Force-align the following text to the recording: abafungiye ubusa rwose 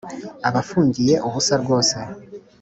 abafungiye 0.47 1.15
ubusa 1.27 1.55
rwose 1.61 1.97